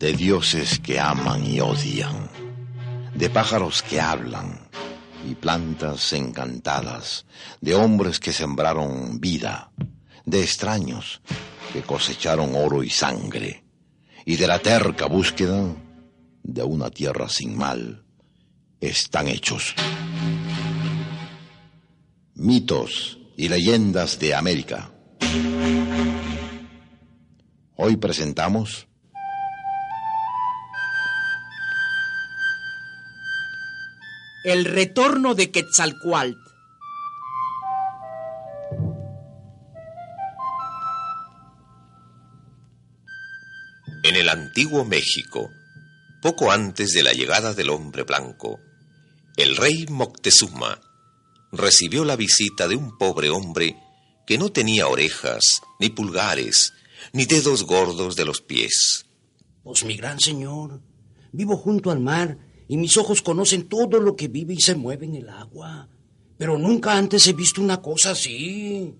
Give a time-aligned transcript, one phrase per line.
[0.00, 2.30] de dioses que aman y odian,
[3.14, 4.58] de pájaros que hablan
[5.28, 7.26] y plantas encantadas,
[7.60, 9.72] de hombres que sembraron vida,
[10.24, 11.20] de extraños
[11.74, 13.62] que cosecharon oro y sangre,
[14.24, 15.76] y de la terca búsqueda
[16.44, 18.02] de una tierra sin mal,
[18.80, 19.74] están hechos.
[22.36, 24.90] Mitos y leyendas de América.
[27.76, 28.86] Hoy presentamos
[34.42, 36.32] El retorno de Quetzalcoatl.
[44.02, 45.50] En el antiguo México,
[46.22, 48.60] poco antes de la llegada del hombre blanco,
[49.36, 50.80] el rey Moctezuma
[51.52, 53.76] recibió la visita de un pobre hombre
[54.26, 56.72] que no tenía orejas, ni pulgares,
[57.12, 59.04] ni dedos gordos de los pies.
[59.62, 60.80] Pues mi gran señor,
[61.30, 65.04] vivo junto al mar y mis ojos conocen todo lo que vive y se mueve
[65.04, 65.88] en el agua.
[66.38, 68.94] Pero nunca antes he visto una cosa así.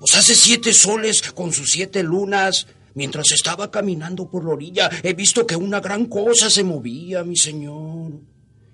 [0.00, 5.14] Pues hace siete soles con sus siete lunas, mientras estaba caminando por la orilla, he
[5.14, 8.14] visto que una gran cosa se movía, mi señor.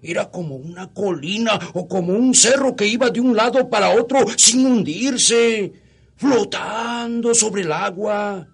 [0.01, 4.21] Era como una colina o como un cerro que iba de un lado para otro
[4.39, 5.71] sin hundirse,
[6.17, 8.49] flotando sobre el agua.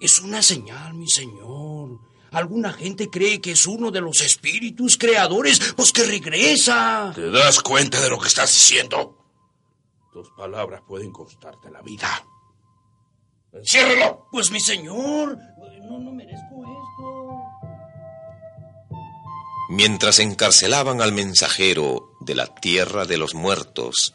[0.00, 5.74] Es una señal, mi señor, Alguna gente cree que es uno de los espíritus creadores,
[5.76, 7.12] pues que regresa.
[7.14, 9.16] ¿Te das cuenta de lo que estás diciendo?
[10.12, 12.24] Tus palabras pueden costarte la vida.
[13.52, 14.26] ¡Enciérralo!
[14.30, 15.38] Pues mi señor,
[15.88, 17.38] no, no merezco esto.
[19.70, 24.12] Mientras encarcelaban al mensajero de la tierra de los muertos,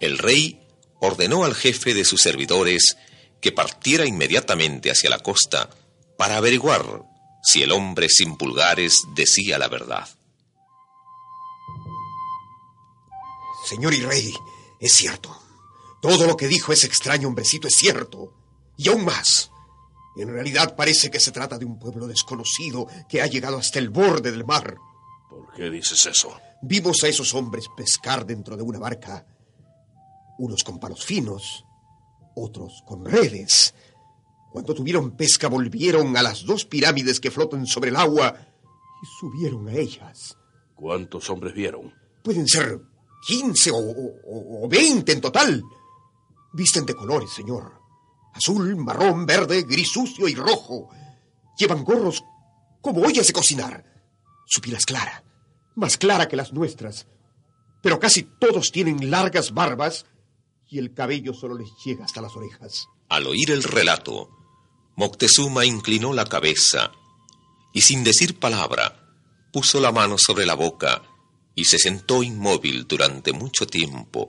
[0.00, 0.60] el rey
[1.00, 2.96] ordenó al jefe de sus servidores
[3.40, 5.70] que partiera inmediatamente hacia la costa
[6.16, 7.02] para averiguar
[7.42, 10.08] si el hombre sin pulgares decía la verdad.
[13.64, 14.34] Señor y rey,
[14.78, 15.36] es cierto.
[16.00, 18.32] Todo lo que dijo ese extraño hombrecito es cierto.
[18.76, 19.50] Y aún más.
[20.16, 23.90] En realidad parece que se trata de un pueblo desconocido que ha llegado hasta el
[23.90, 24.76] borde del mar.
[25.28, 26.36] ¿Por qué dices eso?
[26.62, 29.26] Vimos a esos hombres pescar dentro de una barca.
[30.38, 31.64] Unos con palos finos,
[32.34, 33.74] otros con redes,
[34.50, 38.34] cuando tuvieron pesca volvieron a las dos pirámides que flotan sobre el agua
[39.02, 40.36] y subieron a ellas.
[40.74, 41.92] ¿Cuántos hombres vieron?
[42.22, 42.80] Pueden ser
[43.26, 45.62] quince o, veinte en total.
[46.52, 47.80] Visten de colores, señor.
[48.34, 50.88] Azul, marrón, verde, gris sucio y rojo.
[51.56, 52.24] Llevan gorros
[52.80, 53.84] como ollas de cocinar.
[54.46, 55.22] Su piel es clara,
[55.76, 57.06] más clara que las nuestras.
[57.82, 60.06] Pero casi todos tienen largas barbas
[60.68, 62.88] y el cabello solo les llega hasta las orejas.
[63.08, 64.30] Al oír el relato,
[65.00, 66.92] Moctezuma inclinó la cabeza
[67.72, 69.00] y sin decir palabra
[69.50, 71.00] puso la mano sobre la boca
[71.54, 74.28] y se sentó inmóvil durante mucho tiempo,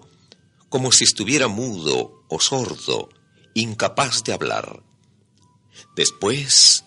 [0.70, 3.10] como si estuviera mudo o sordo,
[3.54, 4.82] incapaz de hablar.
[5.94, 6.86] Después,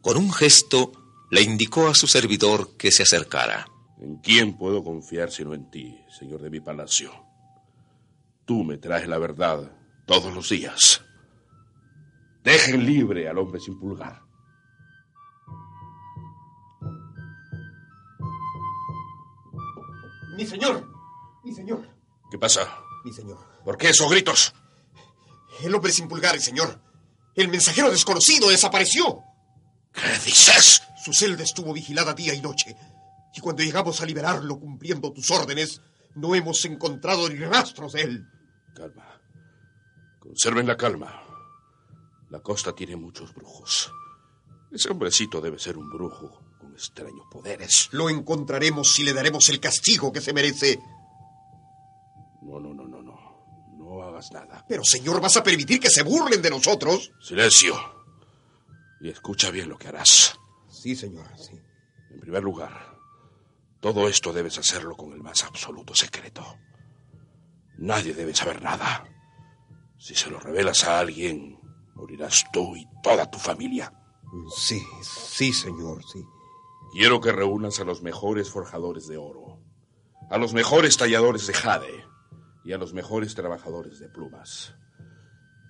[0.00, 0.90] con un gesto,
[1.30, 3.66] le indicó a su servidor que se acercara.
[4.00, 7.12] ¿En quién puedo confiar sino en ti, señor de mi palacio?
[8.46, 9.70] Tú me traes la verdad
[10.06, 11.02] todos los días.
[12.42, 14.22] Dejen libre al hombre sin pulgar.
[20.36, 20.88] Mi señor,
[21.44, 21.86] mi señor.
[22.30, 22.82] ¿Qué pasa?
[23.04, 23.38] Mi señor.
[23.64, 24.54] ¿Por qué esos gritos?
[25.62, 26.80] El hombre sin pulgar, señor.
[27.34, 29.22] El mensajero desconocido desapareció.
[29.92, 30.82] ¿Qué dices?
[31.04, 32.76] Su celda estuvo vigilada día y noche.
[33.34, 35.82] Y cuando llegamos a liberarlo cumpliendo tus órdenes,
[36.14, 38.26] no hemos encontrado ni rastros de él.
[38.74, 39.20] Calma.
[40.20, 41.29] Conserven la calma.
[42.30, 43.92] La costa tiene muchos brujos.
[44.70, 47.88] Ese hombrecito debe ser un brujo con extraños poderes.
[47.90, 50.78] Lo encontraremos y le daremos el castigo que se merece.
[52.42, 53.20] No, no, no, no, no.
[53.76, 54.64] No hagas nada.
[54.68, 57.10] Pero, señor, ¿vas a permitir que se burlen de nosotros?
[57.20, 57.74] Silencio.
[59.00, 60.38] Y escucha bien lo que harás.
[60.68, 61.58] Sí, señor, sí.
[62.10, 62.96] En primer lugar,
[63.80, 66.44] todo esto debes hacerlo con el más absoluto secreto.
[67.78, 69.04] Nadie debe saber nada.
[69.98, 71.59] Si se lo revelas a alguien,
[72.00, 73.92] morirás tú y toda tu familia.
[74.56, 76.24] Sí, sí, señor, sí.
[76.92, 79.60] Quiero que reúnas a los mejores forjadores de oro,
[80.30, 82.04] a los mejores talladores de jade
[82.64, 84.74] y a los mejores trabajadores de plumas.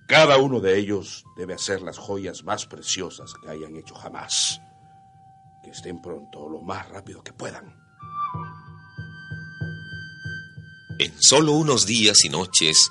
[0.07, 4.61] Cada uno de ellos debe hacer las joyas más preciosas que hayan hecho jamás.
[5.63, 7.75] Que estén pronto lo más rápido que puedan.
[10.97, 12.89] En solo unos días y noches,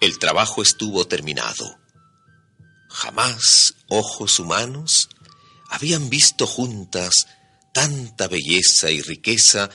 [0.00, 1.85] el trabajo estuvo terminado.
[2.88, 5.08] Jamás ojos humanos
[5.68, 7.26] habían visto juntas
[7.72, 9.70] tanta belleza y riqueza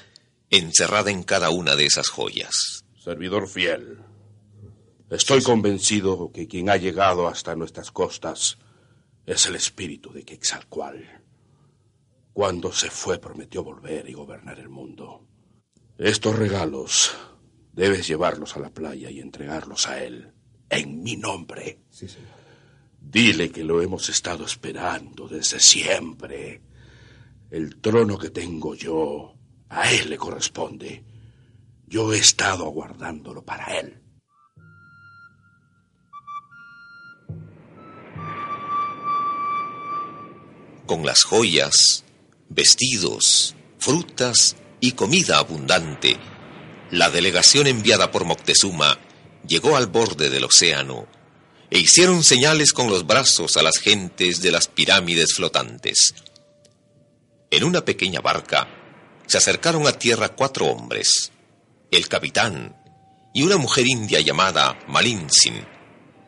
[0.50, 2.84] encerrada en cada una de esas joyas.
[3.04, 4.00] Servidor fiel,
[5.10, 8.58] estoy convencido que quien ha llegado hasta nuestras costas
[9.25, 11.04] es el espíritu de Quetzalcoatl.
[12.34, 15.28] Cuando se fue prometió volver y gobernar el mundo.
[15.98, 17.16] Estos regalos
[17.74, 20.34] debes llevarlos a la playa y entregarlos a él
[20.69, 21.81] en mi nombre.
[21.90, 22.42] Sí, señor.
[23.01, 26.62] Dile que lo hemos estado esperando desde siempre.
[27.50, 29.33] El trono que tengo yo,
[29.69, 31.03] a él le corresponde.
[31.88, 34.01] Yo he estado aguardándolo para él.
[40.86, 42.06] Con las joyas,
[42.50, 46.18] vestidos, frutas y comida abundante,
[46.92, 49.00] la delegación enviada por Moctezuma
[49.45, 51.07] llegó al borde del océano
[51.71, 56.13] e hicieron señales con los brazos a las gentes de las pirámides flotantes.
[57.50, 58.68] En una pequeña barca
[59.25, 61.31] se acercaron a tierra cuatro hombres,
[61.89, 62.75] el capitán
[63.33, 65.65] y una mujer india llamada Malinsin,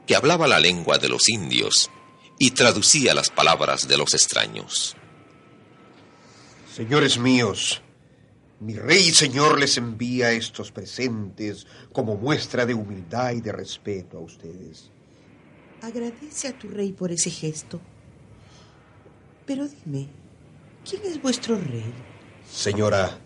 [0.07, 1.91] que hablaba la lengua de los indios
[2.39, 4.95] y traducía las palabras de los extraños.
[6.73, 7.81] Señores míos,
[8.61, 14.17] mi rey y señor les envía estos presentes como muestra de humildad y de respeto
[14.19, 14.89] a ustedes.
[15.83, 17.81] Agradece a tu rey por ese gesto.
[19.45, 20.07] Pero dime,
[20.89, 21.93] ¿quién es vuestro rey?
[22.49, 23.19] Señora,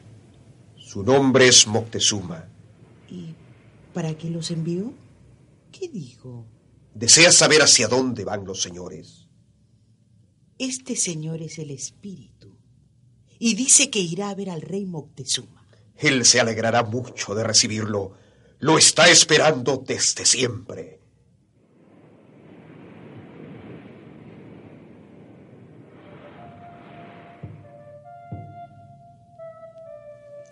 [0.75, 2.49] su nombre es Moctezuma.
[3.07, 3.35] ¿Y
[3.93, 4.91] para qué los envió?
[5.71, 6.47] ¿Qué dijo?
[6.95, 9.27] ¿Desea saber hacia dónde van los señores?
[10.57, 12.57] Este señor es el espíritu
[13.37, 15.67] y dice que irá a ver al rey Moctezuma.
[15.95, 18.13] Él se alegrará mucho de recibirlo.
[18.57, 21.01] Lo está esperando desde siempre.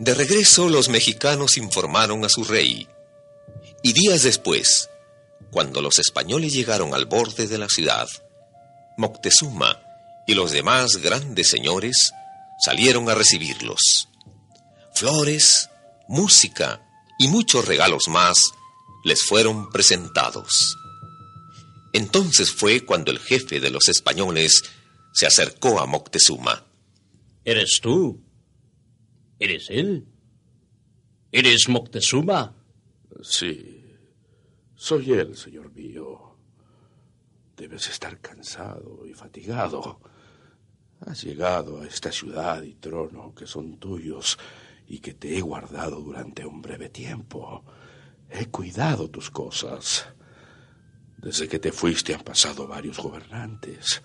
[0.06, 2.88] De regreso, los mexicanos informaron a su rey.
[3.82, 4.88] Y días después,
[5.50, 8.08] cuando los españoles llegaron al borde de la ciudad,
[8.98, 9.82] Moctezuma
[10.28, 12.12] y los demás grandes señores
[12.64, 14.08] salieron a recibirlos.
[14.94, 15.72] Flores,
[16.08, 16.88] música
[17.18, 18.38] y muchos regalos más
[19.04, 20.78] les fueron presentados.
[21.94, 24.62] Entonces fue cuando el jefe de los españoles
[25.14, 26.64] se acercó a Moctezuma.
[27.44, 28.25] ¿Eres tú?
[29.40, 30.08] ¿Eres él?
[31.32, 32.56] ¿Eres Moctezuma?
[33.22, 33.86] Sí,
[34.76, 36.38] soy él, señor mío.
[37.58, 40.00] Debes estar cansado y fatigado.
[41.02, 44.38] Has llegado a esta ciudad y trono que son tuyos
[44.88, 47.64] y que te he guardado durante un breve tiempo.
[48.30, 50.06] He cuidado tus cosas.
[51.18, 54.02] Desde que te fuiste han pasado varios gobernantes.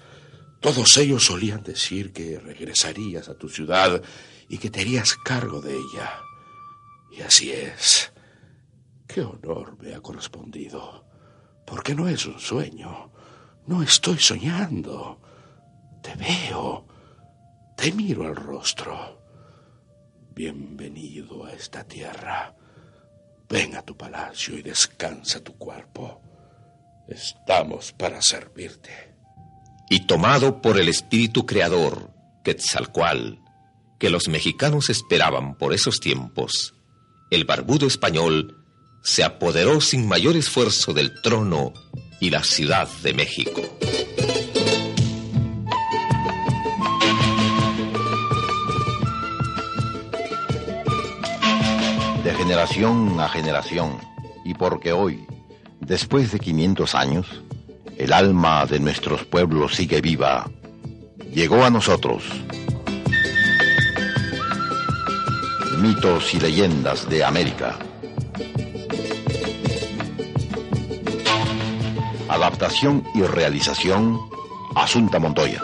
[0.61, 4.03] Todos ellos solían decir que regresarías a tu ciudad
[4.49, 6.21] y que te harías cargo de ella.
[7.11, 8.13] Y así es.
[9.07, 11.07] Qué honor me ha correspondido.
[11.67, 13.11] Porque no es un sueño.
[13.67, 15.21] No estoy soñando.
[16.03, 16.87] Te veo.
[17.75, 19.19] Te miro al rostro.
[20.35, 22.55] Bienvenido a esta tierra.
[23.49, 26.21] Ven a tu palacio y descansa tu cuerpo.
[27.09, 29.11] Estamos para servirte.
[29.93, 32.13] Y tomado por el espíritu creador,
[32.45, 33.41] Quetzalcoatl,
[33.99, 36.75] que los mexicanos esperaban por esos tiempos,
[37.29, 38.65] el barbudo español
[39.03, 41.73] se apoderó sin mayor esfuerzo del trono
[42.21, 43.63] y la ciudad de México.
[52.23, 53.99] De generación a generación,
[54.45, 55.27] y porque hoy,
[55.81, 57.27] después de 500 años,
[58.01, 60.49] el alma de nuestros pueblos sigue viva,
[61.35, 62.23] llegó a nosotros.
[65.77, 67.79] Mitos y leyendas de América.
[72.27, 74.19] Adaptación y realización,
[74.75, 75.63] Asunta Montoya.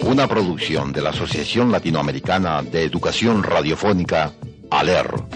[0.00, 4.32] Una producción de la Asociación Latinoamericana de Educación Radiofónica,
[4.70, 5.35] ALER.